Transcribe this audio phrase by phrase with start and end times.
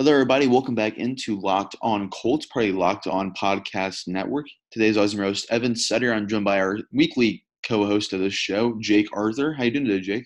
[0.00, 0.46] Hello, everybody.
[0.46, 4.46] Welcome back into Locked On Colts, Party Locked On Podcast Network.
[4.70, 6.10] Today's awesome host, Evan Sutter.
[6.10, 9.52] I'm joined by our weekly co-host of this show, Jake Arthur.
[9.52, 10.24] How you doing today, Jake?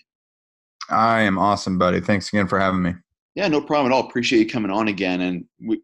[0.90, 1.98] I am awesome, buddy.
[1.98, 2.92] Thanks again for having me.
[3.34, 4.06] Yeah, no problem at all.
[4.06, 5.23] Appreciate you coming on again.
[5.23, 5.82] And we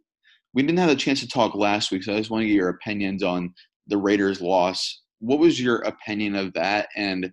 [0.55, 2.55] we didn't have a chance to talk last week, so I just want to get
[2.55, 3.53] your opinions on
[3.89, 5.03] the Raiders' loss.
[5.19, 6.91] What was your opinion of that?
[6.95, 7.33] And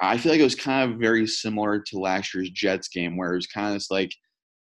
[0.00, 3.32] I feel like it was kind of very similar to last year's Jets game, where
[3.32, 4.10] it was kind of just like–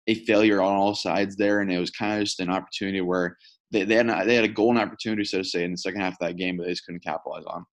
[0.08, 3.38] a failure on all sides there, and it was kind of just an opportunity where
[3.72, 6.14] they they had, they had a golden opportunity, so to say, in the second half
[6.14, 7.66] of that game, but they just couldn't capitalize on.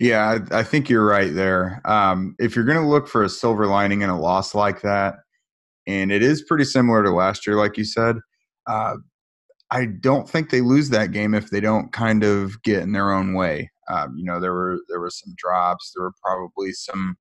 [0.00, 1.80] Yeah, I, I think you're right there.
[1.84, 5.16] Um, if you're going to look for a silver lining in a loss like that,
[5.86, 8.16] and it is pretty similar to last year, like you said,
[8.68, 8.96] uh,
[9.70, 13.12] I don't think they lose that game if they don't kind of get in their
[13.12, 13.70] own way.
[13.88, 17.16] Um, you know, there were there were some drops, there were probably some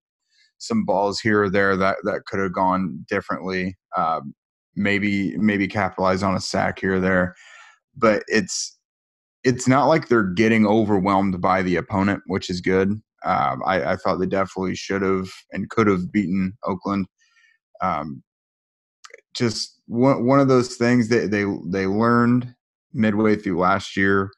[0.61, 3.75] some balls here or there that that could have gone differently.
[3.97, 4.33] Um,
[4.75, 7.35] maybe maybe capitalize on a sack here or there,
[7.97, 8.77] but it's
[9.43, 12.89] it's not like they're getting overwhelmed by the opponent, which is good.
[13.23, 17.05] Um, I, I, thought they definitely should have and could have beaten Oakland.
[17.81, 18.23] Um,
[19.35, 22.53] just one one of those things that they they learned
[22.93, 24.31] midway through last year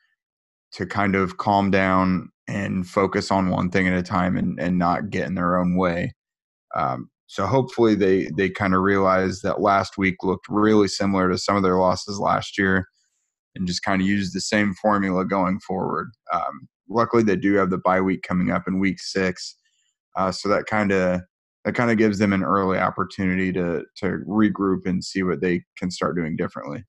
[0.74, 4.78] to kind of calm down and focus on one thing at a time and, and
[4.78, 6.14] not get in their own way.
[6.76, 11.38] Um, so hopefully they they kind of realize that last week looked really similar to
[11.38, 12.88] some of their losses last year,
[13.56, 16.12] and just kind of use the same formula going forward.
[16.32, 19.56] Um, luckily, they do have the bye week coming up in week six,
[20.16, 21.22] uh, so that kind of
[21.66, 25.64] that kind of gives them an early opportunity to to regroup and see what they
[25.78, 26.84] can start doing differently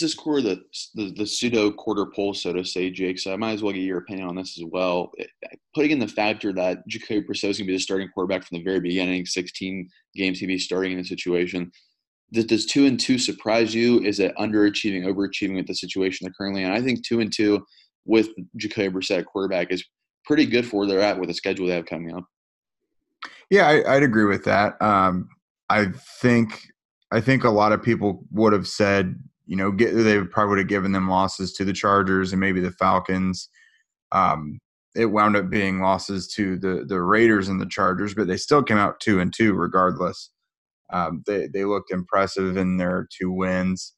[0.00, 0.62] this is core the,
[0.94, 3.18] the, the pseudo quarter pole, so to say, Jake.
[3.18, 5.10] So I might as well get your opinion on this as well.
[5.74, 8.58] Putting in the factor that Jacoby Brissett is going to be the starting quarterback from
[8.58, 11.70] the very beginning, 16 games he'd be starting in the situation.
[12.32, 14.00] Does, does two and two surprise you?
[14.02, 16.70] Is it underachieving, overachieving with the situation they're currently in?
[16.70, 17.64] I think two and two
[18.04, 19.84] with Jacoby Brissett quarterback is
[20.26, 22.24] pretty good for where they're at with the schedule they have coming up.
[23.48, 24.80] Yeah, I, would agree with that.
[24.82, 25.28] Um,
[25.70, 25.86] I
[26.20, 26.68] think
[27.12, 29.16] I think a lot of people would have said
[29.46, 32.60] you know, get, they probably would have given them losses to the Chargers and maybe
[32.60, 33.48] the Falcons.
[34.12, 34.58] Um,
[34.94, 38.62] it wound up being losses to the the Raiders and the Chargers, but they still
[38.62, 40.30] came out two and two regardless.
[40.92, 43.94] Um, they they looked impressive in their two wins,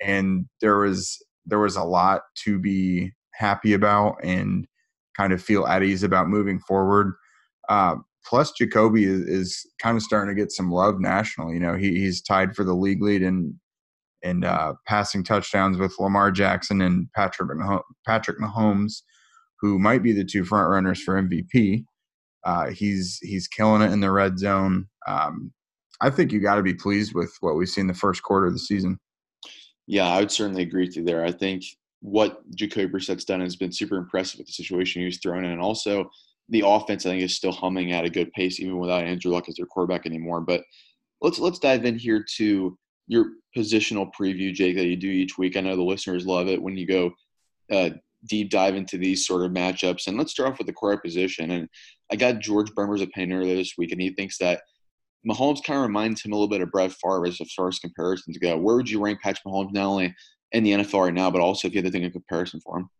[0.00, 4.66] and there was there was a lot to be happy about and
[5.16, 7.14] kind of feel at ease about moving forward.
[7.68, 11.54] Uh, plus, Jacoby is, is, kind of starting to get some love nationally.
[11.54, 13.58] You know, he, he's tied for the league lead in
[14.22, 17.50] and uh, passing touchdowns with Lamar Jackson and Patrick
[18.06, 19.02] Patrick Mahomes,
[19.60, 21.84] who might be the two front runners for MVP.
[22.44, 24.86] Uh, he's he's killing it in the red zone.
[25.06, 25.52] Um,
[26.00, 28.52] I think you got to be pleased with what we've seen the first quarter of
[28.52, 28.98] the season.
[29.86, 31.24] Yeah, I would certainly agree with you there.
[31.24, 31.64] I think
[32.00, 35.52] what Jacoby Brissett's done has been super impressive with the situation he was thrown in,
[35.52, 36.10] and also
[36.48, 37.06] the offense.
[37.06, 39.66] I think is still humming at a good pace, even without Andrew Luck as their
[39.66, 40.40] quarterback anymore.
[40.40, 40.62] But
[41.20, 42.76] let's let's dive in here to
[43.06, 43.26] your
[43.56, 45.56] positional preview, Jake, that you do each week.
[45.56, 47.12] I know the listeners love it when you go
[47.70, 47.90] uh,
[48.26, 50.06] deep dive into these sort of matchups.
[50.06, 51.50] And let's start off with the core position.
[51.50, 51.68] And
[52.10, 54.62] I got George Burmer's opinion earlier this week, and he thinks that
[55.28, 58.38] Mahomes kind of reminds him a little bit of Brett Favre as far as comparisons
[58.38, 58.56] go.
[58.56, 60.14] Where would you rank Patrick Mahomes not only
[60.52, 62.78] in the NFL right now, but also if you had to think of comparison for
[62.78, 62.90] him?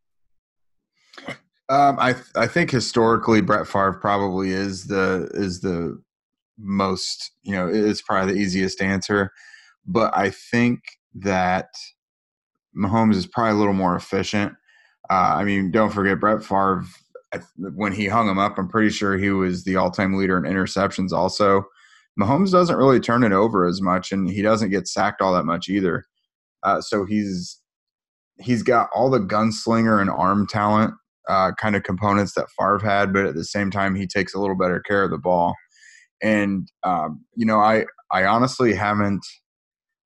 [1.69, 6.01] Um, I I think historically Brett Favre probably is the is the
[6.59, 9.33] most you know is probably the easiest answer
[9.87, 10.81] but I think
[11.15, 11.69] that
[12.77, 14.53] Mahomes is probably a little more efficient.
[15.11, 16.85] Uh, I mean, don't forget Brett Favre.
[17.57, 21.13] When he hung him up, I'm pretty sure he was the all-time leader in interceptions.
[21.13, 21.65] Also,
[22.21, 25.45] Mahomes doesn't really turn it over as much, and he doesn't get sacked all that
[25.45, 26.05] much either.
[26.63, 27.59] Uh, so he's
[28.39, 30.95] he's got all the gunslinger and arm talent
[31.29, 34.41] uh, kind of components that Favre had, but at the same time, he takes a
[34.41, 35.55] little better care of the ball.
[36.23, 39.25] And um, you know, I I honestly haven't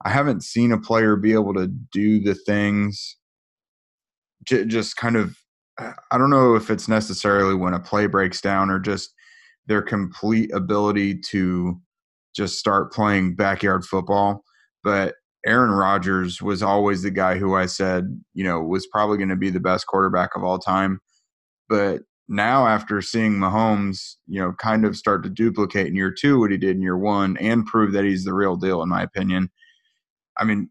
[0.04, 3.16] I haven't seen a player be able to do the things
[4.46, 5.36] j- just kind of
[5.78, 9.12] uh, I don't know if it's necessarily when a play breaks down or just
[9.66, 11.80] their complete ability to
[12.34, 14.44] just start playing backyard football.
[14.84, 15.14] But
[15.44, 19.36] Aaron Rodgers was always the guy who I said, you know, was probably going to
[19.36, 21.00] be the best quarterback of all time.
[21.68, 26.40] But now, after seeing Mahomes, you know, kind of start to duplicate in year two
[26.40, 29.02] what he did in year one and prove that he's the real deal, in my
[29.02, 29.50] opinion,
[30.38, 30.68] I mean,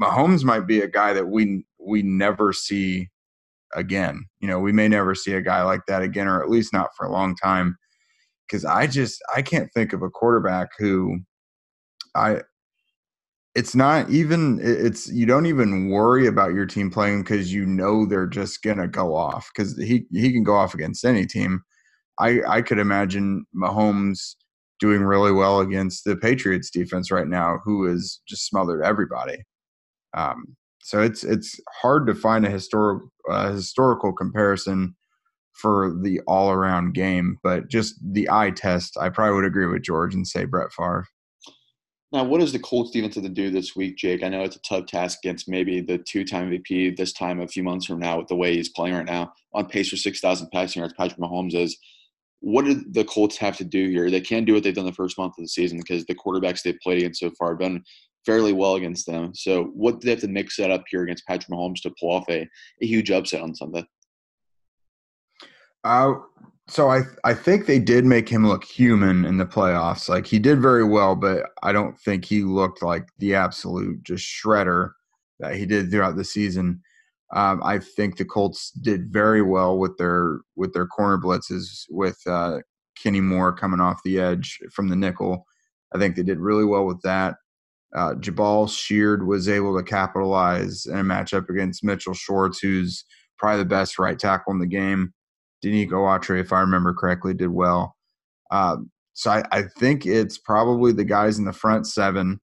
[0.00, 3.08] Mahomes might be a guy that we we never see
[3.74, 4.24] again.
[4.40, 6.90] You know, we may never see a guy like that again, or at least not
[6.96, 7.76] for a long time.
[8.46, 11.20] Because I just I can't think of a quarterback who
[12.14, 12.42] I
[13.54, 18.06] it's not even it's you don't even worry about your team playing because you know
[18.06, 21.62] they're just gonna go off because he he can go off against any team.
[22.20, 24.36] I I could imagine Mahomes
[24.80, 29.38] doing really well against the Patriots defense right now, who is just smothered everybody.
[30.16, 34.96] Um, so it's it's hard to find a historic uh, historical comparison
[35.52, 39.82] for the all around game, but just the eye test, I probably would agree with
[39.82, 41.06] George and say Brett Favre.
[42.10, 44.22] Now, what does the Colts defense to do this week, Jake?
[44.22, 47.62] I know it's a tough task against maybe the two-time MVP this time a few
[47.62, 50.80] months from now with the way he's playing right now, on pace for 6,000 passing
[50.80, 50.94] yards.
[50.96, 51.76] Patrick Mahomes is.
[52.40, 54.10] What do the Colts have to do here?
[54.10, 56.62] They can't do what they've done the first month of the season because the quarterbacks
[56.62, 57.82] they've played against so far have done
[58.24, 59.34] fairly well against them.
[59.34, 62.10] So, what do they have to mix that up here against Patrick Mahomes to pull
[62.10, 62.48] off a,
[62.82, 63.84] a huge upset on Sunday?
[65.84, 66.14] Uh,
[66.68, 70.08] so I I think they did make him look human in the playoffs.
[70.08, 74.24] Like he did very well, but I don't think he looked like the absolute just
[74.24, 74.90] shredder
[75.40, 76.82] that he did throughout the season.
[77.34, 82.18] Um, I think the Colts did very well with their with their corner blitzes with
[82.26, 82.58] uh,
[83.00, 85.46] Kenny Moore coming off the edge from the nickel.
[85.94, 87.36] I think they did really well with that.
[87.94, 93.04] Uh, Jabaal Sheard was able to capitalize in a matchup against Mitchell Schwartz, who's
[93.38, 95.12] probably the best right tackle in the game.
[95.64, 97.96] Denico Autry, if I remember correctly, did well.
[98.50, 102.40] Um, so I, I, think it's probably the guys in the front seven,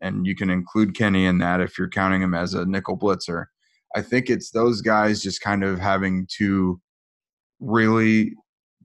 [0.00, 3.46] and you can include Kenny in that if you're counting him as a nickel blitzer.
[3.94, 6.80] I think it's those guys just kind of having to
[7.60, 8.32] really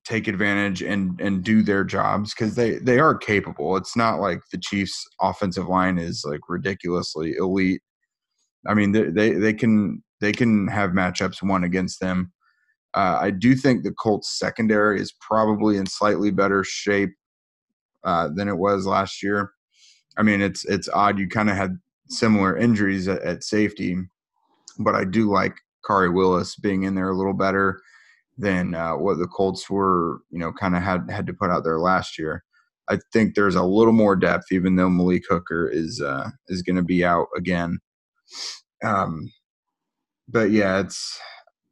[0.05, 3.75] take advantage and and do their jobs because they they are capable.
[3.77, 7.81] It's not like the Chiefs' offensive line is like ridiculously elite.
[8.67, 12.31] I mean, they they, they can they can have matchups won against them
[12.95, 17.11] uh, I do think the Colts secondary is probably in slightly better shape
[18.03, 19.51] uh, than it was last year.
[20.17, 21.19] I mean, it's it's odd.
[21.19, 21.77] You kind of had
[22.09, 23.95] similar injuries at, at, safety,
[24.79, 25.55] but I do like
[25.87, 27.81] Khari Willis being in there a little better
[28.37, 31.63] than uh, what the Colts were, you know, kind of had had to put out
[31.63, 32.43] there last year.
[32.89, 36.77] I think there's a little more depth, even though Malik Hooker is uh, is going
[36.77, 37.77] to be out again.
[38.83, 39.31] Um,
[40.27, 41.19] but yeah, it's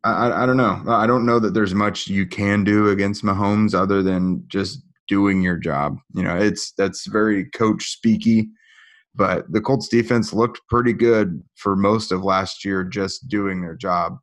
[0.03, 0.83] I, I don't know.
[0.87, 5.41] I don't know that there's much you can do against Mahomes other than just doing
[5.41, 5.97] your job.
[6.13, 8.47] You know, it's that's very coach speaky,
[9.17, 13.75] but the Colts defense looked pretty good for most of last year just doing their
[13.75, 14.17] job.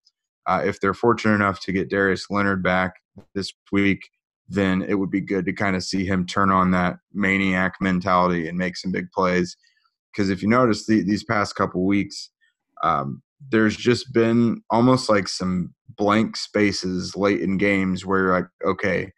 [0.46, 2.94] Uh, if they're fortunate enough to get Darius Leonard back
[3.35, 4.08] this week,
[4.49, 8.46] then it would be good to kind of see him turn on that maniac mentality
[8.46, 9.56] and make some big plays.
[10.12, 12.31] Because if you notice the, these past couple weeks,
[12.85, 13.20] um,
[13.50, 19.11] there's just been almost like some blank spaces late in games where you're like, okay,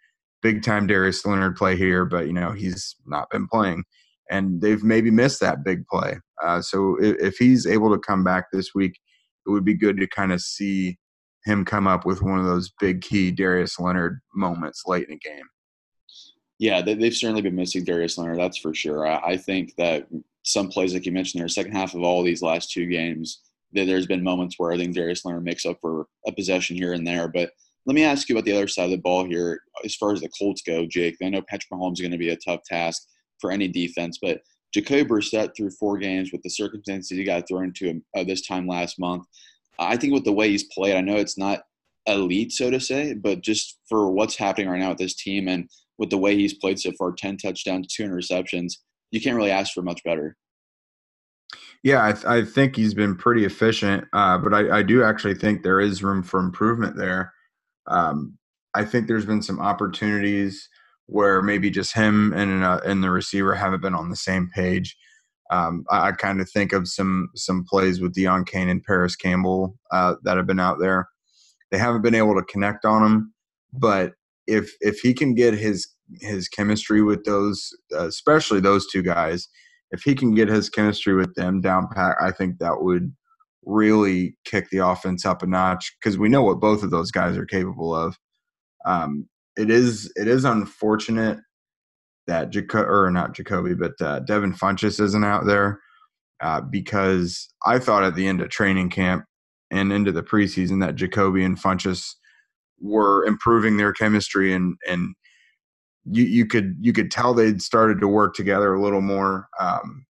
[0.43, 3.85] big time Darius Leonard play here, but you know he's not been playing,
[4.31, 6.19] and they've maybe missed that big play.
[6.43, 8.99] Uh, so if, if, he's able to come back this week,
[9.47, 10.99] it would be good to kind of see
[11.45, 15.29] him come up with one of those big key Darius Leonard moments late in the
[15.29, 15.45] game.
[16.59, 18.39] Yeah, they've certainly been missing Darius Leonard.
[18.39, 19.07] That's for sure.
[19.07, 20.07] I think that
[20.43, 23.87] some plays, like you mentioned, there, second half of all these last two games that
[23.87, 27.07] there's been moments where I think Darius Leonard makes up for a possession here and
[27.07, 27.29] there.
[27.29, 27.51] But
[27.85, 29.61] let me ask you about the other side of the ball here.
[29.85, 32.31] As far as the Colts go, Jake, I know Patrick Mahomes is going to be
[32.31, 33.03] a tough task
[33.41, 34.41] for any defense, but
[34.73, 38.47] Jacoby Brissett through four games with the circumstances he got thrown into him, uh, this
[38.47, 39.25] time last month.
[39.79, 41.63] I think with the way he's played, I know it's not
[42.07, 45.69] elite, so to say, but just for what's happening right now with this team and
[45.99, 48.75] with the way he's played so far 10 touchdowns, two interceptions,
[49.11, 50.37] you can't really ask for much better.
[51.83, 55.35] Yeah, I, th- I think he's been pretty efficient, uh, but I, I, do actually
[55.35, 57.33] think there is room for improvement there.
[57.87, 58.37] Um,
[58.75, 60.69] I think there's been some opportunities
[61.07, 64.97] where maybe just him and uh, and the receiver haven't been on the same page.
[65.51, 69.17] Um, I, I kind of think of some some plays with Deon Cain and Parris
[69.17, 71.09] Campbell uh, that have been out there.
[71.71, 73.35] They haven't been able to connect on them,
[73.73, 74.13] but
[74.47, 75.89] if if he can get his
[76.21, 79.49] his chemistry with those, uh, especially those two guys,
[79.91, 83.13] if he can get his chemistry with them down pat, I think that would
[83.65, 87.37] really kick the offense up a notch because we know what both of those guys
[87.37, 88.17] are capable of.
[88.85, 91.39] Um, it is it is unfortunate
[92.27, 95.81] that Jaco- or not Jacoby, but uh, Devin Funchess isn't out there
[96.41, 99.25] uh, because I thought at the end of training camp
[99.71, 102.15] and into the preseason that Jacoby and Funchess
[102.81, 105.15] were improving their chemistry and and
[106.05, 109.49] you you could you could tell they'd started to work together a little more.
[109.59, 110.07] Um,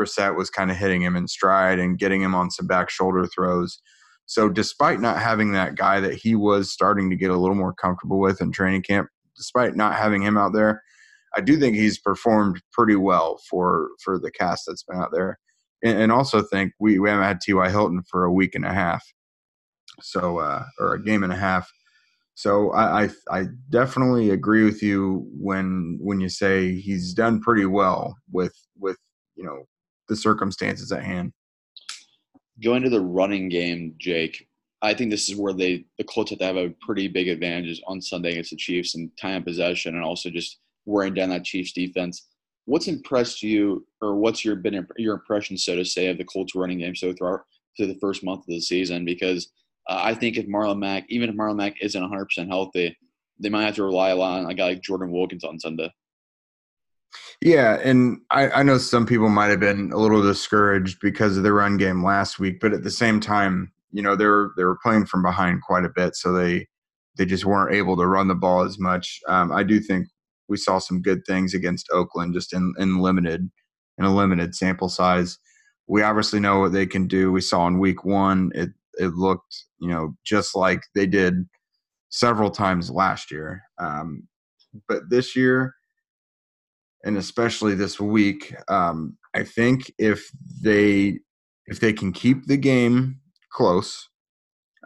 [0.00, 3.26] Brissett was kind of hitting him in stride and getting him on some back shoulder
[3.26, 3.80] throws.
[4.28, 7.72] So despite not having that guy that he was starting to get a little more
[7.72, 10.82] comfortable with in training camp, despite not having him out there,
[11.34, 15.38] I do think he's performed pretty well for for the cast that's been out there,
[15.82, 17.70] and, and also think we we haven't had T.Y.
[17.70, 19.02] Hilton for a week and a half,
[20.02, 21.70] so uh, or a game and a half.
[22.34, 27.64] So I, I, I definitely agree with you when when you say he's done pretty
[27.64, 28.98] well with with
[29.36, 29.64] you know
[30.08, 31.32] the circumstances at hand.
[32.62, 34.48] Going to the running game, Jake.
[34.80, 37.80] I think this is where they the Colts have to have a pretty big advantage
[37.86, 41.72] on Sunday against the Chiefs and time possession, and also just wearing down that Chiefs
[41.72, 42.28] defense.
[42.64, 46.54] What's impressed you, or what's your been your impression, so to say, of the Colts
[46.54, 47.44] running game so far
[47.76, 49.04] through the first month of the season?
[49.04, 49.50] Because
[49.88, 52.96] uh, I think if Marlon Mack, even if Marlon Mack isn't 100% healthy,
[53.40, 55.92] they might have to rely a lot on a guy like Jordan Wilkins on Sunday.
[57.40, 61.42] Yeah, and I, I know some people might have been a little discouraged because of
[61.44, 64.64] the run game last week, but at the same time, you know, they were they
[64.64, 66.66] were playing from behind quite a bit, so they
[67.16, 69.20] they just weren't able to run the ball as much.
[69.28, 70.08] Um, I do think
[70.48, 73.48] we saw some good things against Oakland, just in, in limited
[73.98, 75.38] in a limited sample size.
[75.86, 77.32] We obviously know what they can do.
[77.32, 81.34] We saw in week one, it it looked you know just like they did
[82.10, 83.62] several times last year.
[83.78, 84.28] Um,
[84.88, 85.74] but this year,
[87.04, 90.30] and especially this week, um, I think if
[90.62, 91.20] they
[91.66, 93.20] if they can keep the game
[93.52, 94.08] close,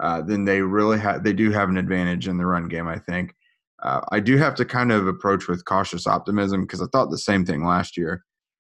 [0.00, 2.88] uh, then they really have they do have an advantage in the run game.
[2.88, 3.34] I think.
[3.82, 7.18] Uh, I do have to kind of approach with cautious optimism because I thought the
[7.18, 8.22] same thing last year.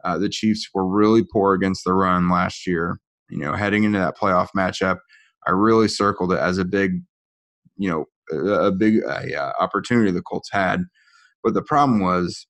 [0.05, 3.01] Uh, the Chiefs were really poor against the run last year.
[3.29, 4.99] You know, heading into that playoff matchup,
[5.47, 7.03] I really circled it as a big,
[7.77, 10.85] you know, a big uh, opportunity the Colts had.
[11.43, 12.47] But the problem was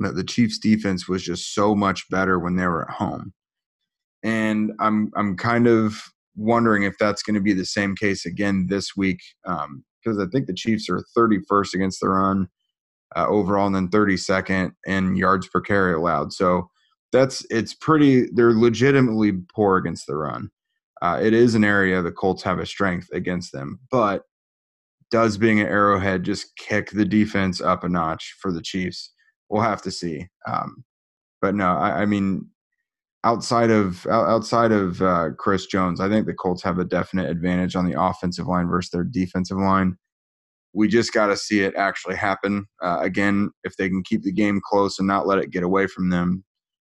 [0.00, 3.32] that the Chiefs' defense was just so much better when they were at home,
[4.22, 6.02] and I'm I'm kind of
[6.36, 10.26] wondering if that's going to be the same case again this week because um, I
[10.32, 12.48] think the Chiefs are 31st against the run
[13.16, 16.32] uh, overall, and then 32nd in yards per carry allowed.
[16.32, 16.70] So
[17.12, 18.26] that's it's pretty.
[18.32, 20.50] They're legitimately poor against the run.
[21.02, 24.24] Uh, it is an area the Colts have a strength against them, but
[25.10, 29.12] does being an Arrowhead just kick the defense up a notch for the Chiefs?
[29.50, 30.28] We'll have to see.
[30.46, 30.84] Um,
[31.42, 32.48] but no, I, I, mean,
[33.24, 37.76] outside of outside of uh, Chris Jones, I think the Colts have a definite advantage
[37.76, 39.96] on the offensive line versus their defensive line.
[40.72, 42.66] We just got to see it actually happen.
[42.80, 45.88] Uh, again, if they can keep the game close and not let it get away
[45.88, 46.44] from them,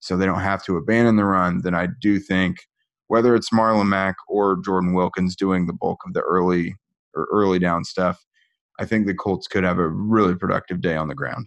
[0.00, 2.58] so they don't have to abandon the run, then I do think
[3.06, 6.74] whether it's Marlon Mack or Jordan Wilkins doing the bulk of the early
[7.14, 8.24] or early down stuff,
[8.78, 11.46] I think the Colts could have a really productive day on the ground.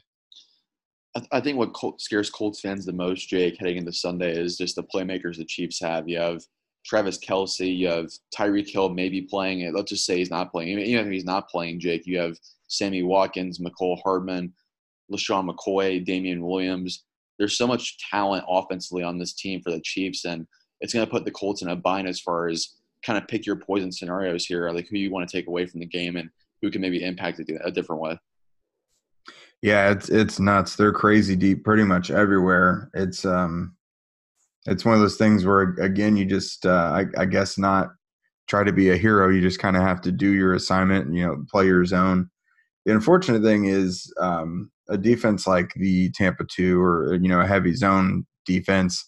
[1.32, 4.76] I think what Colt, scares Colts fans the most, Jake, heading into Sunday is just
[4.76, 6.10] the playmakers the Chiefs have.
[6.10, 6.44] You have
[6.86, 9.74] Travis Kelce, you have Tyreek Hill maybe playing it.
[9.74, 10.78] Let's just say he's not playing.
[10.80, 14.54] Even if he's not playing, Jake, you have Sammy Watkins, Mecole Hardman,
[15.12, 17.06] LeSean McCoy, Damien Williams.
[17.40, 20.46] There's so much talent offensively on this team for the Chiefs, and–
[20.82, 23.46] it's going to put the Colts in a bind as far as kind of pick
[23.46, 26.30] your poison scenarios here, like who you want to take away from the game and
[26.62, 28.20] who can maybe impact it a different way.
[29.66, 30.76] Yeah, it's it's nuts.
[30.76, 32.92] They're crazy deep pretty much everywhere.
[32.94, 33.76] It's um
[34.68, 37.90] it's one of those things where again you just uh, I, I guess not
[38.48, 39.30] try to be a hero.
[39.30, 42.30] You just kind of have to do your assignment and you know play your zone.
[42.86, 47.48] The unfortunate thing is um, a defense like the Tampa two or you know a
[47.48, 49.06] heavy zone defense.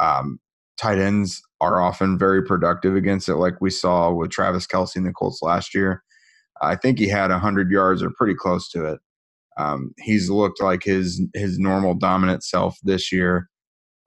[0.00, 0.40] Um,
[0.78, 5.06] tight ends are often very productive against it, like we saw with Travis Kelce and
[5.06, 6.02] the Colts last year.
[6.62, 9.00] I think he had 100 yards or pretty close to it.
[9.58, 13.48] Um, he's looked like his his normal dominant self this year.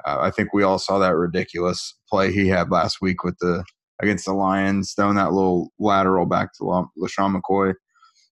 [0.06, 3.64] Uh, I think we all saw that ridiculous play he had last week with the
[4.02, 7.74] against the Lions, throwing that little lateral back to LeSean McCoy.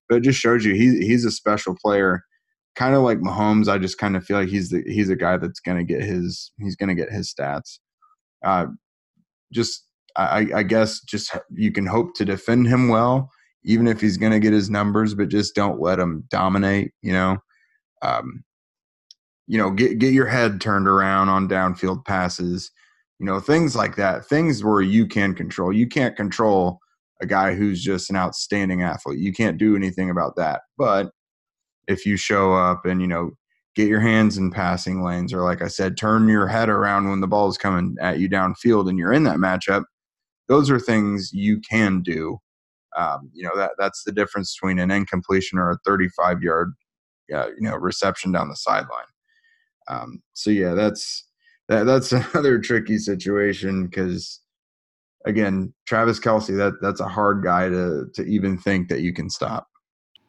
[0.07, 2.23] But it just shows you he he's a special player,
[2.75, 3.67] kind of like Mahomes.
[3.67, 6.01] I just kind of feel like he's the he's a guy that's going to get
[6.03, 7.79] his he's going to get his stats
[8.43, 8.67] uh,
[9.51, 9.85] just
[10.15, 13.31] I, I, guess just you can hope to defend him well,
[13.63, 16.91] even if he's going to get his numbers, but just don't let him dominate.
[17.01, 17.37] You know,
[18.01, 18.43] um,
[19.47, 22.71] you know, get get your head turned around on downfield passes.
[23.19, 24.25] You know, things like that.
[24.25, 25.73] Things where you can control.
[25.73, 26.79] You can't control
[27.21, 29.19] a guy who's just an outstanding athlete.
[29.19, 30.61] You can't do anything about that.
[30.77, 31.11] But
[31.87, 33.31] if you show up and you know
[33.75, 37.19] get your hands in passing lanes, or like I said, turn your head around when
[37.19, 39.83] the ball is coming at you downfield and you're in that matchup.
[40.47, 42.39] Those are things you can do.
[42.98, 46.74] Um, you know that that's the difference between an incompletion or a 35 yard,
[47.34, 49.05] uh, you know, reception down the sideline.
[49.88, 51.25] Um, so yeah, that's
[51.67, 54.39] that, that's another tricky situation because
[55.25, 59.29] again, Travis Kelce, that that's a hard guy to to even think that you can
[59.29, 59.67] stop.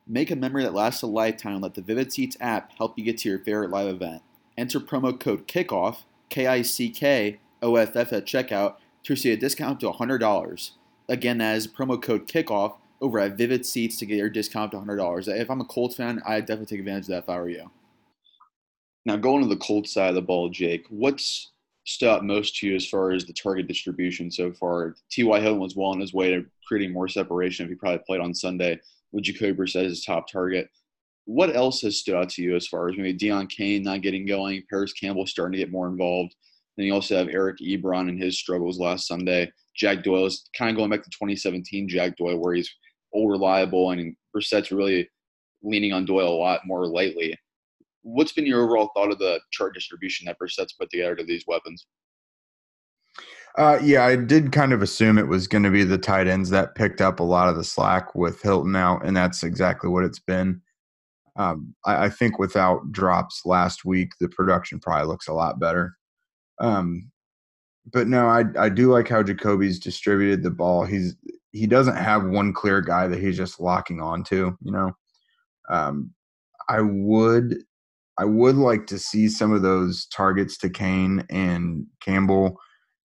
[0.06, 3.18] Make a memory that lasts a lifetime let the Vivid Seats app help you get
[3.18, 4.22] to your favorite live event.
[4.58, 5.98] Enter promo code KICKOFF,
[6.28, 9.98] K I C K O F F at checkout to receive a discount up to
[9.98, 10.70] $100.
[11.10, 14.78] Again, that is promo code KICKOFF over at Vivid Seats to get your discount to
[14.78, 15.26] $100.
[15.26, 17.68] If I'm a Colts fan, I'd definitely take advantage of that if I were you.
[19.04, 21.50] Now, going to the Colts side of the ball, Jake, what's
[21.84, 24.94] stood out most to you as far as the target distribution so far?
[25.10, 25.40] T.Y.
[25.40, 28.32] Hilton was well on his way to creating more separation if he probably played on
[28.32, 28.78] Sunday
[29.10, 30.70] with Jacoby Brissett as his top target.
[31.24, 34.26] What else has stood out to you as far as maybe Deon Cain not getting
[34.26, 36.36] going, Parris Campbell starting to get more involved?
[36.76, 39.50] Then you also have Eric Ebron and his struggles last Sunday.
[39.80, 42.70] Jack Doyle is kind of going back to 2017 Jack Doyle, where he's
[43.12, 45.08] all reliable and Brissett's really
[45.62, 47.36] leaning on Doyle a lot more lately.
[48.02, 51.44] What's been your overall thought of the chart distribution that Brissett's put together to these
[51.46, 51.86] weapons?
[53.56, 56.50] Uh, yeah, I did kind of assume it was going to be the tight ends
[56.50, 60.04] that picked up a lot of the slack with Hilton out, and that's exactly what
[60.04, 60.60] it's been.
[61.36, 65.96] Um, I, I, think without drops last week, the production probably looks a lot better.
[66.60, 67.10] Um,
[67.92, 70.84] but no, I I do like how Jacoby's distributed the ball.
[70.84, 71.16] He's
[71.52, 74.56] he doesn't have one clear guy that he's just locking onto.
[74.62, 74.96] You know,
[75.68, 76.12] um,
[76.68, 77.64] I would
[78.18, 82.58] I would like to see some of those targets to Cain and Campbell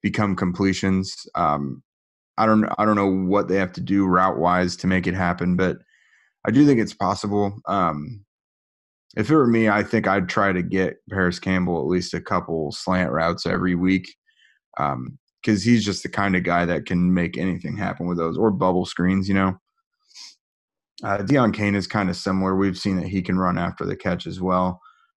[0.01, 1.15] become completions.
[1.35, 1.83] Um,
[2.37, 5.13] I don't I don't know what they have to do route wise to make it
[5.13, 5.77] happen, but
[6.45, 7.59] I do think it's possible.
[7.67, 8.25] Um,
[9.15, 12.21] if it were me, I think I'd try to get Parris Campbell at least a
[12.21, 14.15] couple slant routes every week
[14.77, 18.37] because um, he's just the kind of guy that can make anything happen with those
[18.37, 19.57] or bubble screens, you know.
[21.03, 22.55] Uh, Deon Cain is kind of similar.
[22.55, 24.79] We've seen that he can run after the catch as well.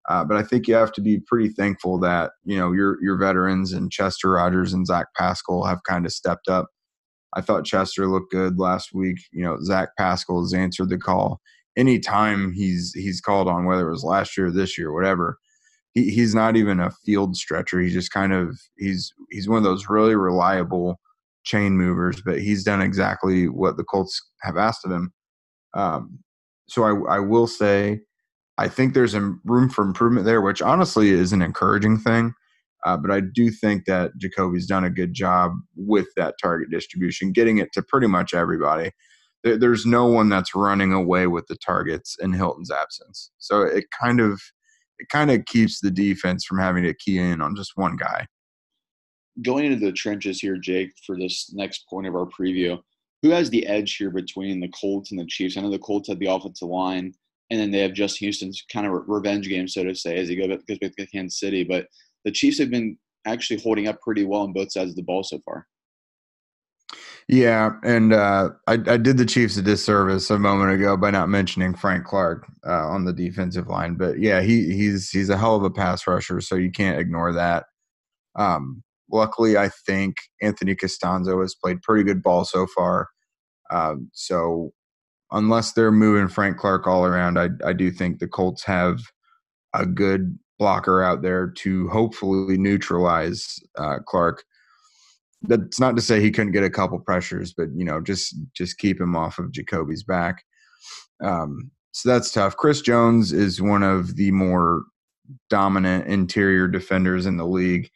[0.10, 3.18] Uh, but I think you have to be pretty thankful that you know your your
[3.18, 6.68] veterans and Chester Rogers and Zach Pascal have kind of stepped up.
[7.36, 9.18] I thought Chester looked good last week.
[9.32, 11.40] You know, Zach Pascal has answered the call
[11.78, 15.38] anytime he's he's called on, whether it was last year or this year, whatever
[15.94, 17.80] he, he's not even a field stretcher.
[17.80, 21.00] He's just kind of he's he's one of those really reliable
[21.44, 22.22] chain movers.
[22.22, 25.14] But he's done exactly what the Colts have asked of him.
[25.74, 26.20] Um,
[26.68, 28.02] so I, I will say,
[28.58, 32.34] I think there's room for improvement there, which honestly is an encouraging thing.
[32.86, 37.32] Uh, but I do think that Jacoby's done a good job with that target distribution,
[37.32, 38.92] getting it to pretty much everybody.
[39.44, 43.32] There, there's no one that's running away with the targets in Hilton's absence.
[43.38, 44.42] So it kind of
[45.04, 48.26] it kind of keeps the defense from having to key in on just one guy.
[49.42, 52.80] Going into the trenches here, Jake, for this next point of our preview,
[53.22, 55.58] who has the edge here between the Colts and the Chiefs?
[55.58, 57.14] I know the Colts have the offensive line,
[57.50, 60.36] and then they have Justin Houston's kind of revenge game, so to say, as he
[60.36, 61.64] goes back to Kansas City.
[61.64, 61.88] But
[62.24, 65.24] the Chiefs have been actually holding up pretty well on both sides of the ball
[65.24, 65.68] so far.
[67.28, 71.30] Yeah, and uh, I, I, did the Chiefs a disservice a moment ago by not
[71.30, 73.96] mentioning Frank Clark uh, on the defensive line.
[73.96, 77.32] But yeah, he he's he's a hell of a pass rusher, so you can't ignore
[77.34, 77.66] that.
[78.36, 83.08] Um, luckily, I think Anthony Castonzo has played pretty good ball so far.
[83.72, 84.74] Um, so
[85.32, 89.00] unless they're moving Frank Clark all around, I I do think the Colts have
[89.74, 94.44] a good blocker out there to hopefully neutralize uh, Clark
[95.44, 98.78] that's not to say he couldn't get a couple pressures, but you know, just just
[98.78, 100.44] keep him off of Jacoby's back.
[101.24, 102.58] Um, so that's tough.
[102.58, 104.84] Chris Jones is one of the more
[105.50, 107.90] dominant interior defenders in the league.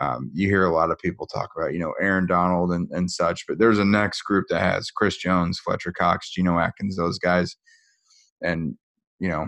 [0.00, 3.08] Um, you hear a lot of people talk about, you know, Aaron Donald and, and
[3.08, 7.18] such, but there's a next group that has Chris Jones, Fletcher Cox, Geno Atkins, those
[7.18, 7.56] guys.
[8.42, 8.76] And,
[9.20, 9.46] you know,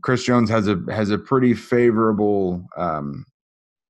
[0.00, 3.26] Chris Jones has a has a pretty favorable um,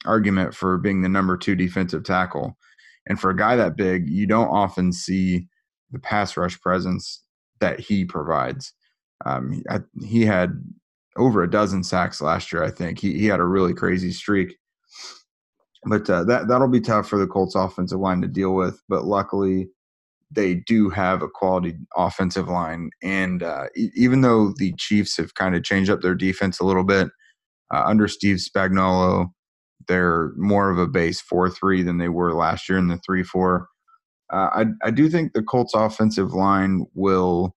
[0.05, 2.57] argument for being the number two defensive tackle.
[3.07, 5.49] And for a guy that big, you don't often see
[5.91, 7.23] the pass rush presence
[7.61, 8.73] that he provides.
[9.25, 9.63] Um,
[10.03, 10.63] he had
[11.17, 12.63] over a dozen sacks last year.
[12.65, 14.57] I think he he had a really crazy streak.
[15.85, 18.81] But uh, that that'll be tough for the Colts offensive line to deal with.
[18.89, 19.69] But luckily,
[20.31, 22.91] they do have a quality offensive line.
[23.03, 26.85] And uh, even though the Chiefs have kind of changed up their defense a little
[26.85, 27.09] bit
[27.73, 29.29] uh, under Steve Spagnuolo,
[29.89, 33.23] they're more of a base four three than they were last year in the three
[33.23, 33.69] four.
[34.33, 37.55] Uh, I I do think the Colts offensive line will,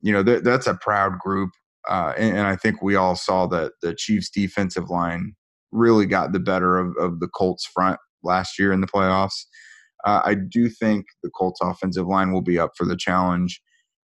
[0.00, 1.50] you know, th- that's a proud group,
[1.88, 5.34] uh, and, and, I think we all saw that the Chiefs defensive line
[5.72, 9.44] really got the better of, of the Colts front last year in the playoffs.
[10.04, 13.60] Uh, I do think the Colts offensive line will be up for the challenge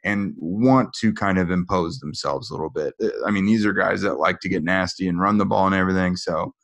[0.05, 2.95] and want to kind of impose themselves a little bit.
[3.03, 5.67] Uh, I mean, these are guys that like to get nasty and run the ball
[5.67, 6.55] and everything, so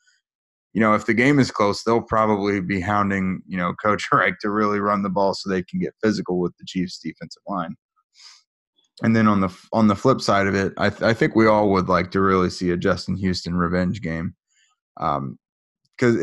[0.73, 4.39] you know, if the game is close, they'll probably be hounding, you know, Coach Reich
[4.41, 7.77] to really run the ball so they can get physical with the Chiefs' defensive line.
[9.03, 11.47] and then on the on the flip side of it, I, th- I think we
[11.47, 14.35] all would like to really see a Justin Houston revenge game,
[14.97, 15.39] because um,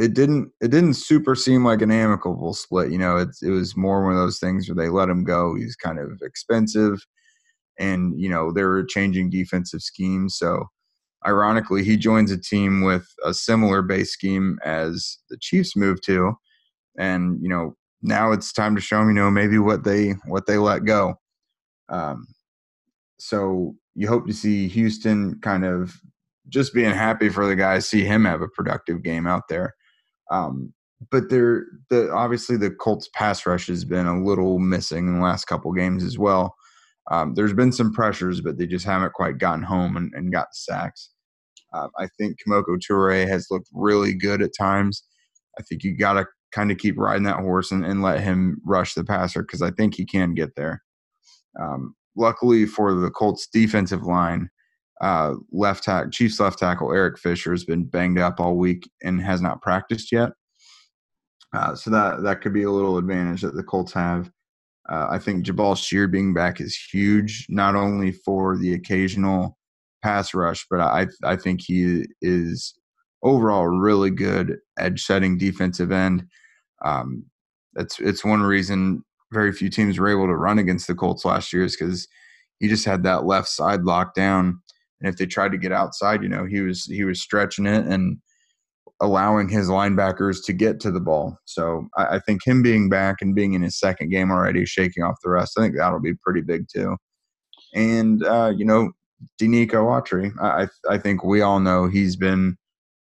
[0.01, 2.91] it didn't it didn't super seem like an amicable split.
[2.91, 5.55] You know, it it was more one of those things where they let him go.
[5.55, 7.05] He's kind of expensive,
[7.79, 10.38] and you know they were changing defensive schemes.
[10.38, 10.65] So,
[11.25, 16.34] ironically, he joins a team with a similar base scheme as the Chiefs moved to,
[16.97, 20.45] and you know now it's time to show him you know maybe what they what
[20.45, 21.15] they let go.
[21.89, 22.27] Um,
[23.19, 25.93] so you hope to see Houston kind of
[26.47, 29.75] just being happy for the guys, see him have a productive game out there.
[30.32, 30.73] Um,
[31.12, 35.23] but there, the obviously the Colts pass rush has been a little missing in the
[35.23, 36.55] last couple games as well.
[37.10, 40.54] Um, there's been some pressures, but they just haven't quite gotten home and, and got
[40.54, 41.10] sacks.
[41.74, 45.04] Uh, I think Kemoko Turay has looked really good at times.
[45.60, 48.60] I think you got to kind of keep riding that horse and, and, let him
[48.65, 50.82] rush the passer because I think he can get there.
[51.60, 54.50] Um, luckily for the Colts defensive line,
[55.02, 59.22] uh, left tackle, Chiefs left tackle Eric Fisher has been banged up all week and
[59.22, 60.32] has not practiced yet.
[61.54, 64.30] Uh, so that that could be a little advantage that the Colts have.
[64.91, 69.58] Uh, I think Jabaal Sheard being back is huge, not only for the occasional
[70.02, 72.73] pass rush, but I I think he is
[73.21, 76.25] overall really good edge setting defensive end.
[76.84, 77.25] Um,
[77.75, 81.54] it's it's one reason very few teams were able to run against the Colts last
[81.54, 82.08] year is because
[82.60, 84.60] he just had that left side locked down.
[85.02, 87.86] And if they tried to get outside, you know, he was he was stretching it
[87.86, 88.17] and
[89.01, 91.38] allowing his linebackers to get to the ball.
[91.45, 95.03] So I, I think him being back and being in his second game already, shaking
[95.03, 96.97] off the rest, I think that'll be pretty big too.
[97.73, 98.91] And uh, you know,
[99.41, 102.57] Denico Autry, I I think we all know he's been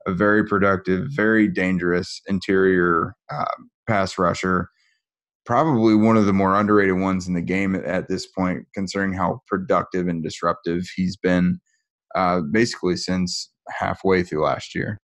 [0.05, 3.45] a very productive, very dangerous interior uh,
[3.87, 4.69] pass rusher
[5.45, 9.41] probably one of the more underrated ones in the game at, this point, considering how
[9.47, 11.59] productive and disruptive he's been
[12.15, 14.99] uh, basically since halfway through last year.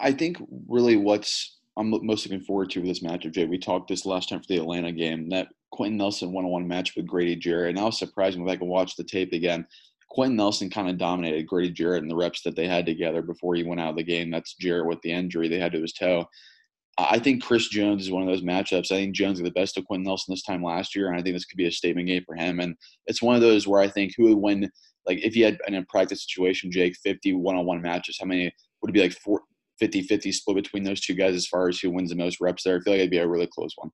[0.00, 3.46] I think really what's I'm most looking forward to with this matchup, Jay.
[3.46, 7.06] We talked this last time for the Atlanta game that Quenton Nelson one-on-one match with
[7.06, 9.66] Grady Jarrett, and I was surprised when I can watch the tape again.
[10.10, 13.54] Quenton Nelson kind of dominated Grady Jarrett in the reps that they had together before
[13.54, 14.30] he went out of the game.
[14.30, 16.26] That's Jarrett with the injury they had to his toe.
[16.98, 18.92] I think Chris Jones is one of those matchups.
[18.92, 21.22] I think Jones is the best of Quenton Nelson this time last year, and I
[21.22, 22.60] think this could be a statement game for him.
[22.60, 22.76] And
[23.06, 24.70] it's one of those where I think who would win,
[25.06, 28.26] like if you had in a practice situation, Jake, 50 one on one matches, how
[28.26, 28.52] many
[28.82, 29.16] would it be like
[29.82, 32.62] 50 50 split between those two guys as far as who wins the most reps
[32.62, 32.76] there?
[32.76, 33.90] I feel like it'd be a really close one.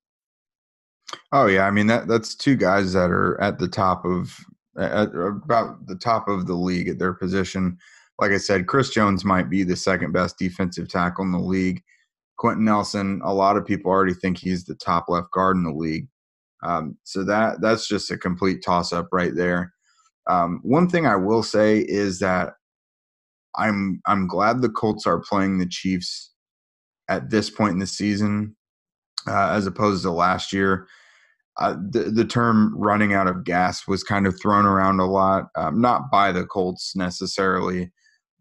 [1.33, 1.67] Oh, yeah.
[1.67, 4.37] I mean, that that's two guys that are at the top of,
[4.77, 7.79] about the top of the league at their position.
[8.21, 11.83] Like I said, Chris Jones might be the second best defensive tackle in the league
[12.39, 15.73] Quenton Nelson, a lot of people already think he's the top left guard in the
[15.73, 16.09] league.
[16.63, 19.75] Um, so that that's just a complete toss up right there.
[20.29, 22.55] Um, one thing I will say is that
[23.57, 26.33] I'm I'm glad the Colts are playing the Chiefs
[27.09, 28.57] at this point in the season
[29.27, 30.87] uh, as opposed to last year.
[31.59, 35.47] Uh, the, the term running out of gas was kind of thrown around a lot,
[35.57, 37.91] um, not by the Colts necessarily,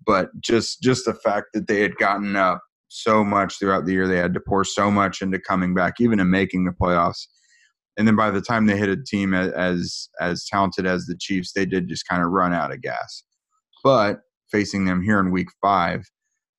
[0.06, 4.08] but just just the fact that they had gotten up so much throughout the year.
[4.08, 7.26] They had to pour so much into coming back, even in making the playoffs.
[7.98, 11.54] And then by the time they hit a team as as talented as the Chiefs,
[11.54, 13.24] they did just kind of run out of gas.
[13.84, 16.10] But facing them here in Week Five,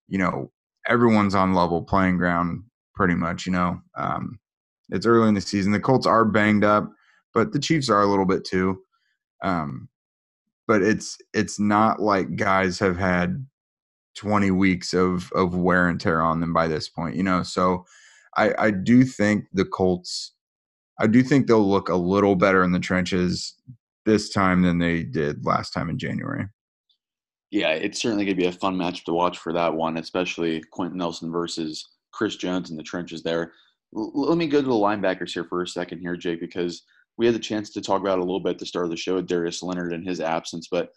[0.09, 0.51] you know,
[0.89, 2.63] everyone's on level playing ground
[2.95, 3.47] pretty much.
[3.47, 4.39] You know, um,
[4.91, 5.73] it's early in the season.
[5.73, 6.91] The Colts are banged up,
[7.35, 8.81] but the Chiefs are a little bit too.
[9.43, 9.89] Um,
[10.67, 13.47] but it's it's not like guys have had
[14.17, 17.43] 20 weeks of of wear and tear on them by this point, you know.
[17.43, 17.85] So
[18.37, 20.33] I I do think the Colts
[21.01, 23.55] I do think they'll look a little better in the trenches
[24.05, 26.47] this time than they did last time in January.
[27.51, 30.63] Yeah, it's certainly going to be a fun match to watch for that one, especially
[30.71, 33.53] Quenton Nelson versus Chris Jones in the trenches there.
[33.97, 36.83] L- let me go to the linebackers here for a second here, Jake, because
[37.17, 38.97] we had the chance to talk about a little bit at the start of the
[38.97, 40.91] show, with Darius Leonard and his absence, but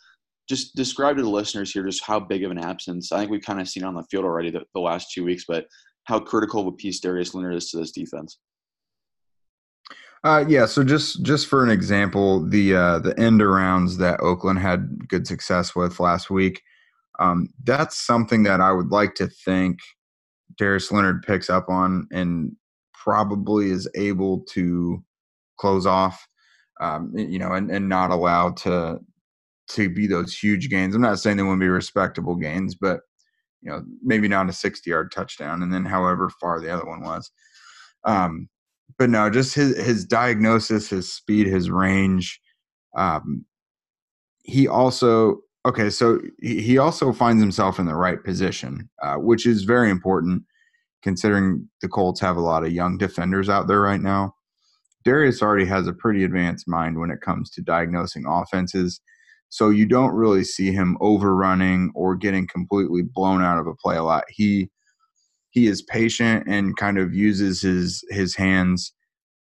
[0.50, 3.12] just describe to the listeners here just how big of an absence.
[3.12, 5.46] I think we've kind of seen on the field already the, the last two weeks,
[5.48, 5.68] but
[6.06, 8.40] how critical of a piece Darius Leonard is to this defense.
[10.24, 14.60] Uh, yeah, so just just for an example, the uh, the end arounds that Oakland
[14.60, 16.62] had good success with last week,
[17.20, 19.80] um, that's something that I would like to think
[20.58, 22.54] Darius Leonard picks up on and
[22.94, 25.04] probably is able to
[25.60, 26.28] close off,
[26.82, 29.00] um, you know, and, and not allow to
[29.70, 30.96] to be those huge gains.
[30.96, 33.02] I'm not saying they wouldn't be respectable gains, but
[33.62, 37.02] you know, maybe not a 60 yard touchdown, and then however far the other one
[37.04, 37.32] was.
[38.06, 38.50] Um,
[38.98, 42.40] but no, just his his diagnosis, his speed, his range,
[42.98, 43.46] Um,
[44.44, 49.64] he also okay, so he also finds himself in the right position, uh, which is
[49.64, 50.44] very important
[51.04, 54.36] considering the Colts have a lot of young defenders out there right now.
[55.06, 59.02] Darius already has a pretty advanced mind when it comes to diagnosing offenses.
[59.50, 63.98] So you don't really see him overrunning or getting completely blown out of a play
[63.98, 64.26] a lot.
[64.30, 64.70] He
[65.52, 68.94] he is patient and kind of uses his his hands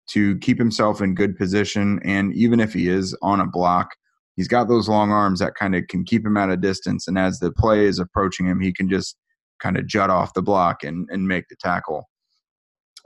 [0.07, 3.89] to keep himself in good position and even if he is on a block,
[4.35, 7.07] he's got those long arms that kind of can keep him at a distance.
[7.07, 9.17] And as the play is approaching him, he can just
[9.61, 12.07] kind of jut off the block and, and make the tackle.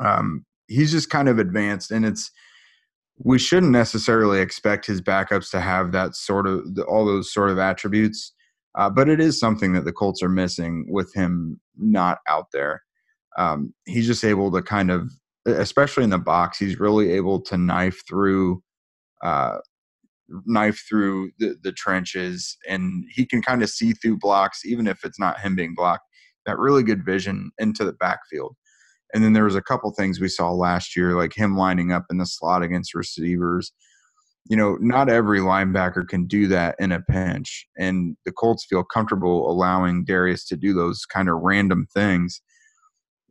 [0.03, 2.31] Um, he's just kind of advanced, and it's
[3.21, 7.59] we shouldn't necessarily expect his backups to have that sort of all those sort of
[7.59, 8.33] attributes.
[8.77, 12.83] Uh, but it is something that the Colts are missing with him not out there.
[13.39, 15.10] Um, he's just able to kind of,
[15.47, 18.62] especially in the box, he's really able to knife through
[19.23, 19.58] uh,
[20.45, 25.04] knife through the, the trenches and he can kind of see through blocks even if
[25.04, 26.04] it's not him being blocked
[26.45, 28.56] that really good vision into the backfield.
[29.13, 32.06] And then there was a couple things we saw last year like him lining up
[32.10, 33.71] in the slot against receivers.
[34.45, 38.84] You know not every linebacker can do that in a pinch and the colts feel
[38.84, 42.41] comfortable allowing darius to do those kind of random things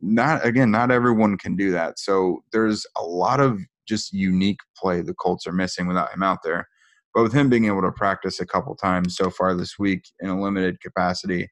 [0.01, 5.01] not again not everyone can do that so there's a lot of just unique play
[5.01, 6.67] the colts are missing without him out there
[7.13, 10.29] but with him being able to practice a couple times so far this week in
[10.29, 11.49] a limited capacity,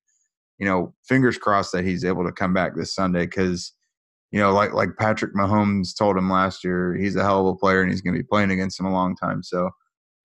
[0.60, 3.74] you know, fingers crossed that he's able to come back this Sunday because,
[4.32, 7.58] you know, like like Patrick Mahomes told him last year, he's a hell of a
[7.58, 9.42] player and he's going to be playing against him a long time.
[9.42, 9.70] So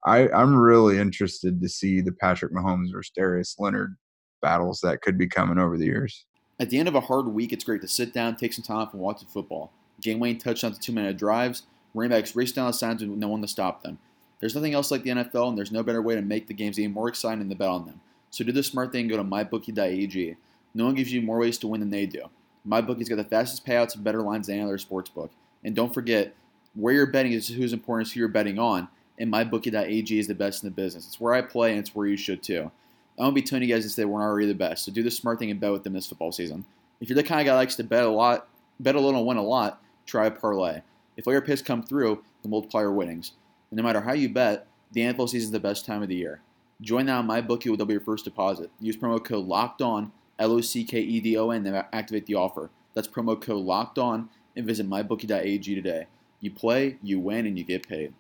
[0.05, 3.97] I, I'm really interested to see the Patrick Mahomes versus Darius Leonard
[4.43, 6.27] battles that could be coming over the years.
[6.63, 8.77] At the end of a hard week, it's great to sit down, take some time
[8.77, 9.73] off, and watch some football.
[10.01, 13.43] Game winning touchdowns, two minute drives, running backs race down the sides with no one
[13.43, 13.99] to stop them.
[14.39, 16.79] There's nothing else like the NFL, and there's no better way to make the games
[16.79, 18.01] even more exciting than to bet on them.
[18.31, 20.37] So do the smart thing and go to mybookie.ag.
[20.73, 22.27] No one gives you more ways to win than they do.
[22.65, 25.33] MyBookie's got the fastest payouts and better lines than any other sports book.
[25.65, 26.33] And don't forget,
[26.77, 28.87] where you're betting is who's important is who you're betting on,
[29.19, 31.09] and mybookie.ag is the best in the business.
[31.09, 32.71] It's where I play, and it's where you should too.
[33.19, 35.11] I won't be telling you guys to say we're already the best, so do the
[35.11, 36.65] smart thing and bet with them this football season.
[37.01, 38.49] If you're the kind of guy that likes to bet a lot,
[38.81, 40.81] bet a little and win a lot, try a parlay.
[41.17, 43.33] If all your picks come through, then multiply your winnings.
[43.71, 46.15] And no matter how you bet, the NFL season is the best time of the
[46.15, 46.41] year.
[46.81, 48.71] Join now my bookie will double your first deposit.
[48.81, 52.27] Use promo code LOCKED ON, L O C K E D O N, then activate
[52.27, 52.71] the offer.
[52.95, 56.07] That's promo code LOCKED ON and visit mybookie.ag today.
[56.41, 58.15] You play, you win, and you get paid.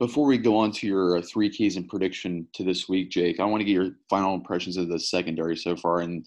[0.00, 3.38] Before we go on to your uh, three keys and prediction to this week, Jake,
[3.38, 6.00] I want to get your final impressions of the secondary so far.
[6.00, 6.26] And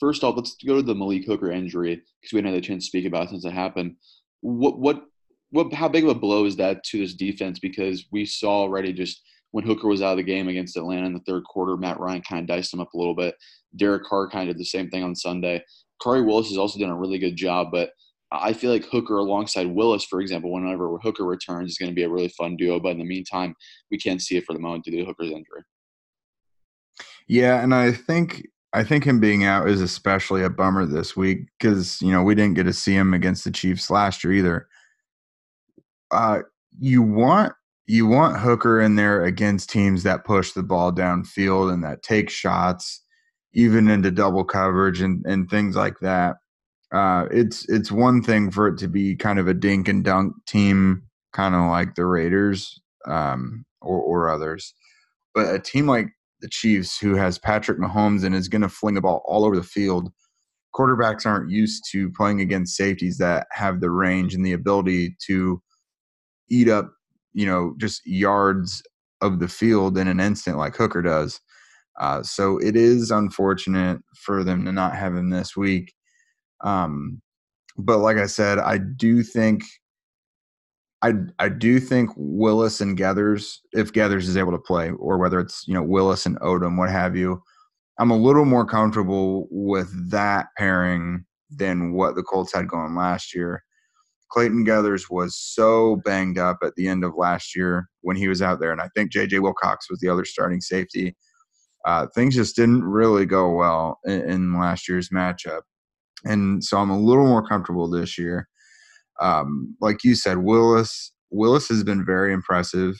[0.00, 2.84] first off, let's go to the Malik Hooker injury because we hadn't had a chance
[2.84, 3.96] to speak about it since it happened.
[4.40, 5.04] What what
[5.50, 7.60] what how big of a blow is that to this defense?
[7.60, 9.22] Because we saw already just
[9.52, 12.22] when Hooker was out of the game against Atlanta in the third quarter, Matt Ryan
[12.28, 13.36] kind of diced him up a little bit.
[13.76, 15.62] Derek Carr kind of did the same thing on Sunday.
[16.02, 17.90] Khari Willis has also done a really good job, but
[18.40, 22.04] I feel like Hooker alongside Willis, for example, whenever Hooker returns, is going to be
[22.04, 22.80] a really fun duo.
[22.80, 23.54] But in the meantime,
[23.90, 25.62] we can't see it for the moment due to Hooker's injury.
[27.26, 31.46] Yeah, and I think I think him being out is especially a bummer this week
[31.58, 34.68] because you know we didn't get to see him against the Chiefs last year either
[36.14, 36.40] uh,
[36.78, 37.52] you want
[37.86, 42.30] you want Hooker in there against teams that push the ball downfield and that take
[42.30, 43.02] shots,
[43.52, 46.36] even into double coverage and, and things like that.
[46.94, 50.32] Uh, it's it's one thing for it to be kind of a dink and dunk
[50.46, 51.02] team,
[51.32, 54.72] kind of like the Raiders um, or, or others,
[55.34, 56.06] but a team like
[56.40, 59.56] the Chiefs, who has Patrick Mahomes and is going to fling the ball all over
[59.56, 60.12] the field,
[60.74, 65.60] quarterbacks aren't used to playing against safeties that have the range and the ability to
[66.50, 66.92] eat up,
[67.32, 68.82] you know, just yards
[69.20, 71.40] of the field in an instant like Hooker does.
[71.98, 75.94] Uh, so it is unfortunate for them to not have him this week.
[76.64, 77.20] Um,
[77.76, 79.62] but like I said, I do think
[81.02, 85.38] I I do think Willis and Geathers, if Geathers is able to play, or whether
[85.38, 87.42] it's you know Willis and Odum, what have you,
[87.98, 93.34] I'm a little more comfortable with that pairing than what the Colts had going last
[93.34, 93.62] year.
[94.30, 98.42] Clayton Geathers was so banged up at the end of last year when he was
[98.42, 99.38] out there, and I think J.J.
[99.38, 101.14] Wilcox was the other starting safety.
[101.84, 105.60] Uh, things just didn't really go well in, in, last year's matchup,
[106.24, 108.48] and so I'm a little more comfortable this year.
[109.20, 112.96] Um, like you said, Willis Willis has been very impressive,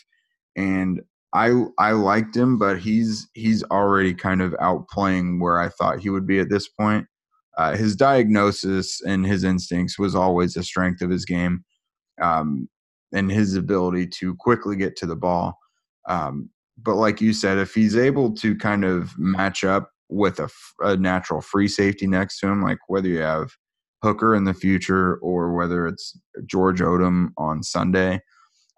[0.56, 1.00] and
[1.34, 6.10] I I liked him, but he's he's already kind of outplaying where I thought he
[6.10, 7.06] would be at this point.
[7.56, 11.64] Uh, his diagnosis and his instincts was always a strength of his game,
[12.20, 12.68] um,
[13.12, 15.58] and his ability to quickly get to the ball.
[16.08, 20.48] Um, but like you said, if he's able to kind of match up with a,
[20.80, 23.50] a natural free safety next to him, like whether you have
[24.02, 28.20] Hooker in the future or whether it's George Odum on Sunday,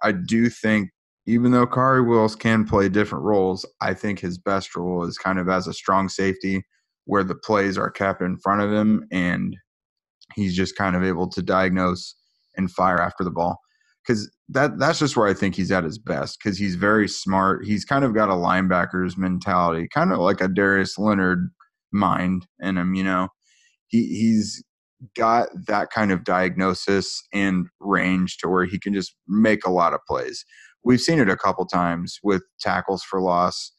[0.03, 0.91] I do think
[1.27, 5.39] even though Khari Willis can play different roles, I think his best role is kind
[5.39, 6.65] of as a strong safety
[7.05, 9.57] where the plays are kept in front of him and
[10.35, 12.15] he's just kind of able to diagnose
[12.57, 13.59] and fire after the ball.
[14.07, 16.39] Because that that's just where I think he's at his best.
[16.39, 17.65] Because he's very smart.
[17.65, 21.51] He's kind of got a linebacker's mentality, kind of like a Darius Leonard
[21.93, 22.95] mind in him.
[22.95, 23.29] You know,
[23.89, 24.63] he he's
[25.17, 29.93] got that kind of diagnosis and range to where he can just make a lot
[29.93, 30.45] of plays.
[30.85, 33.73] We've seen it a couple times with tackles for loss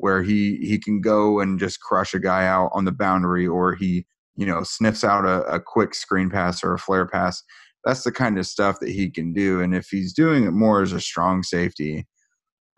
[0.00, 3.74] where he he can go and just crush a guy out on the boundary or
[3.74, 4.06] he
[4.36, 7.42] you know sniffs out a, a quick screen pass or a flare pass
[7.84, 10.82] that's the kind of stuff that he can do and if he's doing it more
[10.82, 12.06] as a strong safety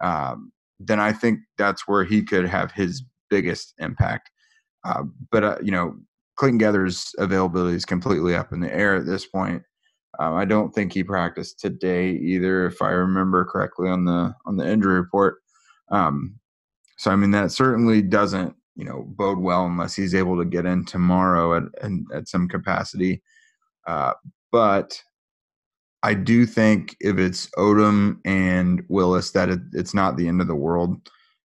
[0.02, 4.30] um, then i think that's where he could have his biggest impact.
[4.84, 5.96] Uh, but uh, you know
[6.36, 9.62] Clayton Geathers' availability is completely up in the air at this point.
[10.18, 14.56] Um, i don't think he practiced today either if i remember correctly on the on
[14.56, 15.38] the injury report.
[15.90, 16.38] Um,
[16.98, 20.66] so I mean that certainly doesn't you know bode well unless he's able to get
[20.66, 23.22] in tomorrow at at, at some capacity.
[23.86, 24.12] Uh,
[24.52, 25.02] but
[26.02, 30.48] I do think if it's Odum and Willis that it, it's not the end of
[30.48, 30.96] the world.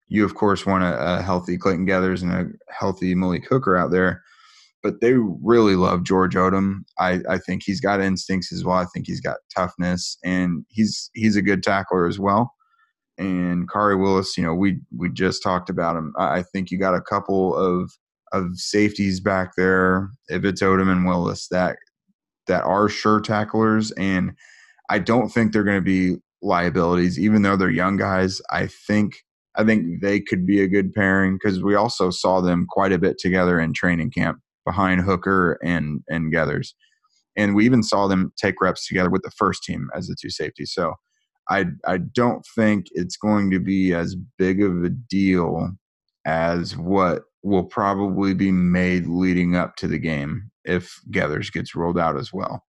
[0.08, 3.92] You of course want a, a healthy Clayton Geathers and a healthy Malik Hooker out
[3.92, 4.24] there,
[4.84, 6.80] but they really love George Odum.
[7.00, 8.78] I, I think he's got instincts as well.
[8.78, 12.54] I think he's got toughness and he's he's a good tackler as well
[13.18, 16.14] and Khari Willis, you know, we we just talked about him.
[16.18, 17.92] I think you got a couple of
[18.34, 21.78] of safeties back there, if it's Odum and Willis, that
[22.48, 24.34] that are sure tacklers, and
[24.90, 28.42] I don't think they're going to be liabilities, even though they're young guys.
[28.52, 29.18] I think
[29.56, 33.00] I think they could be a good pairing because we also saw them quite a
[33.00, 36.74] bit together in training camp behind Hooker and and Geathers,
[37.36, 40.30] and we even saw them take reps together with the first team as the two
[40.30, 40.72] safeties.
[40.74, 40.94] So
[41.50, 45.72] I I don't think it's going to be as big of a deal
[46.26, 51.98] as what will probably be made leading up to the game if Geathers gets rolled
[51.98, 52.64] out as well.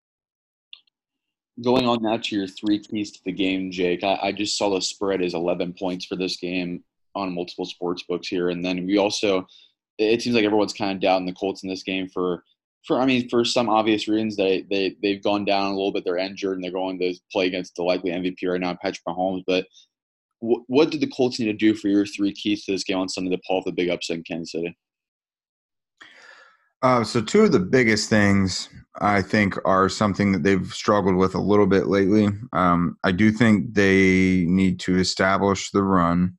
[1.63, 4.05] Going on now to your three keys to the game, Jake.
[4.05, 6.85] I, I just saw the spread is 11 points for this game
[7.15, 9.47] on multiple sports books here, and then we also
[9.99, 12.45] it seems like everyone's kind of doubting the Colts in this game for
[12.87, 16.05] for I mean for some obvious reasons they they they've gone down a little bit.
[16.05, 19.43] They're injured and they're going to play against the likely MVP right now, Patrick Mahomes.
[19.47, 19.67] But
[20.41, 23.09] what did the Colts need to do for your three keys to this game on
[23.09, 24.77] Sunday to pull off the big upset in Kansas City?
[26.83, 28.69] Uh, so two of the biggest things
[29.01, 32.29] I think are something that they've struggled with a little bit lately.
[32.53, 36.37] Um, I do think they need to establish the run,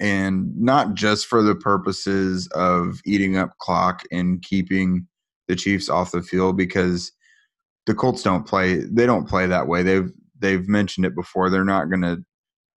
[0.00, 5.06] and not just for the purposes of eating up clock and keeping
[5.48, 7.12] the Chiefs off the field because
[7.86, 9.82] the Colts don't play they don't play that way.
[9.82, 11.50] They've they've mentioned it before.
[11.50, 12.24] They're not to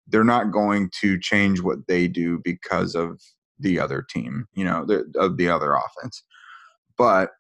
[0.08, 3.22] they're not going to change what they do because of
[3.60, 6.24] the other team, you know, the, of the other offense.
[6.98, 7.32] But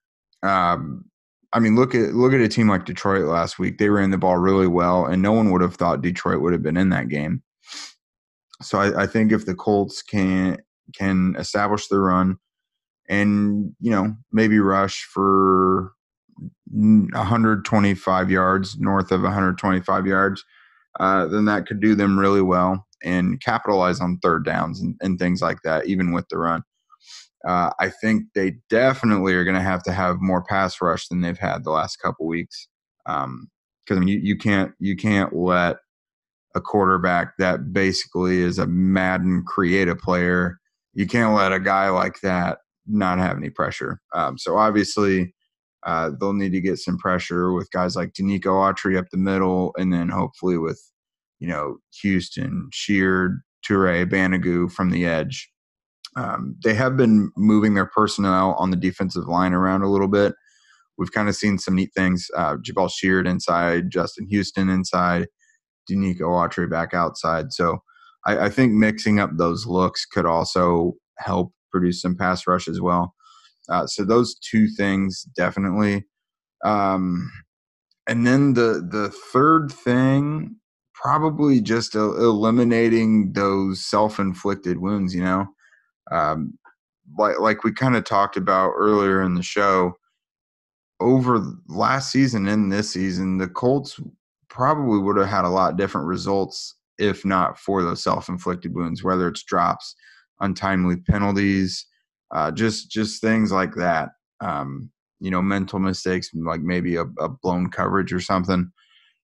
[0.44, 1.06] um
[1.54, 3.78] I mean, look at look at a team like Detroit last week.
[3.78, 6.62] They ran the ball really well, and no one would have thought Detroit would have
[6.62, 7.42] been in that game.
[8.62, 10.58] So I, I think if the Colts can
[10.96, 12.38] can establish the run,
[13.10, 15.94] and you know maybe rush for
[16.72, 20.44] 125 yards north of 125 yards
[21.00, 25.18] uh, then that could do them really well and capitalize on third downs and, and
[25.18, 26.62] things like that even with the run
[27.48, 31.22] uh, i think they definitely are going to have to have more pass rush than
[31.22, 32.68] they've had the last couple weeks
[33.06, 33.50] because um,
[33.90, 35.78] i mean you, you can't you can't let
[36.56, 40.60] a quarterback that basically is a madden creative player
[40.94, 42.58] you can't let a guy like that
[42.88, 44.02] not have any pressure.
[44.14, 45.34] Um, so obviously,
[45.86, 49.74] uh, they'll need to get some pressure with guys like Denico Autry up the middle,
[49.78, 50.82] and then hopefully with
[51.40, 55.50] you know Houston, Sheard, Turay, Banogu from the edge.
[56.18, 60.34] Um, they have been moving their personnel on the defensive line around a little bit.
[60.98, 62.28] We've kind of seen some neat things.
[62.36, 65.28] Uh, Jabaal Sheard inside, Justin Houston inside,
[65.90, 67.54] Denico Autry back outside.
[67.54, 67.84] So
[68.26, 72.82] I, I think mixing up those looks could also help produce some pass rush as
[72.82, 73.14] well.
[73.70, 76.06] Uh, so those two things definitely.
[76.66, 77.30] Um,
[78.08, 80.56] and then the the third thing,
[80.96, 85.14] probably just uh, eliminating those self inflicted wounds.
[85.14, 85.48] You know,
[86.12, 86.58] um,
[87.18, 89.94] like like we kind of talked about earlier in the show.
[91.00, 94.00] Over last season and this season, the Colts
[94.50, 99.28] probably would have had a lot different results if not for those self-inflicted wounds, whether
[99.28, 99.96] it's drops,
[100.40, 101.86] untimely penalties,
[102.32, 104.10] uh, just just things like that.
[104.42, 104.90] Um,
[105.20, 108.72] you know, mental mistakes like maybe a, a, blown coverage or something.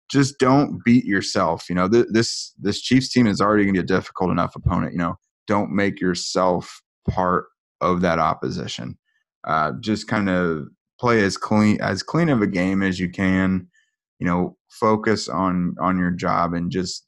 [0.09, 1.69] Just don't beat yourself.
[1.69, 4.55] You know, th- this this Chiefs team is already going to be a difficult enough
[4.55, 4.93] opponent.
[4.93, 5.15] You know,
[5.47, 7.45] don't make yourself part
[7.81, 8.97] of that opposition.
[9.45, 10.67] Uh, just kind of
[10.99, 13.67] play as clean as clean of a game as you can.
[14.19, 17.05] You know, focus on on your job and just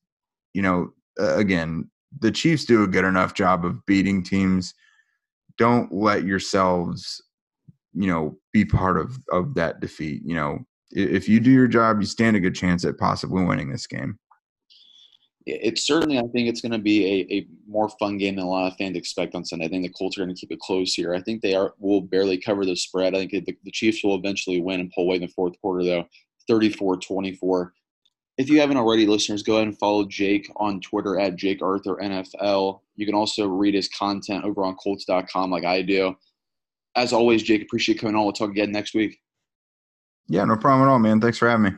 [0.53, 4.73] you know again the Chiefs do a good enough job of beating teams.
[5.57, 7.21] Don't let yourselves,
[7.93, 10.21] you know, be part of of that defeat.
[10.25, 10.59] You know,
[10.91, 14.19] if you do your job, you stand a good chance at possibly winning this game.
[15.45, 18.49] It's certainly, I think it's going to be a, a more fun game than a
[18.49, 19.65] lot of fans expect on Sunday.
[19.65, 21.13] I think the Colts are going to keep it close here.
[21.13, 23.13] I think they are will barely cover the spread.
[23.13, 25.83] I think the, the Chiefs will eventually win and pull away in the fourth quarter,
[25.83, 26.05] though,
[26.47, 27.73] 34 24
[28.37, 31.97] if you haven't already, listeners, go ahead and follow Jake on Twitter at Jake Arthur
[32.01, 32.81] NFL.
[32.95, 36.15] You can also read his content over on Colts.com, like I do.
[36.95, 38.23] As always, Jake, appreciate coming on.
[38.23, 39.19] We'll talk again next week.
[40.27, 41.21] Yeah, no problem at all, man.
[41.21, 41.71] Thanks for having me.